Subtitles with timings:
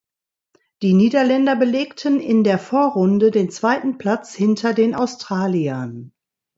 [0.81, 6.11] Die Niederländer belegten in der Vorrunde den zweiten Platz hinter den Australiern.